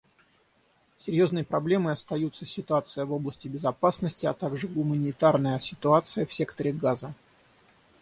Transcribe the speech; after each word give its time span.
Серьезной 0.97 1.43
проблемой 1.43 1.93
остаются 1.93 2.43
ситуация 2.47 3.05
в 3.05 3.13
области 3.13 3.47
безопасности, 3.47 4.25
а 4.25 4.33
также 4.33 4.67
гуманитарная 4.67 5.59
ситуация 5.59 6.25
в 6.25 6.33
секторе 6.33 6.73
Газа. 6.73 7.13